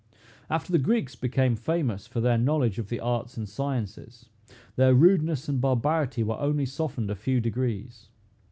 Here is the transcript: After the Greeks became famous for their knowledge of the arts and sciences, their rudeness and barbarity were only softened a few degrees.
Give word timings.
After 0.49 0.71
the 0.71 0.79
Greeks 0.79 1.15
became 1.15 1.55
famous 1.55 2.07
for 2.07 2.21
their 2.21 2.39
knowledge 2.39 2.79
of 2.79 2.89
the 2.89 2.99
arts 2.99 3.37
and 3.37 3.47
sciences, 3.47 4.29
their 4.75 4.95
rudeness 4.95 5.47
and 5.47 5.61
barbarity 5.61 6.23
were 6.23 6.39
only 6.39 6.65
softened 6.65 7.11
a 7.11 7.15
few 7.15 7.39
degrees. 7.39 8.07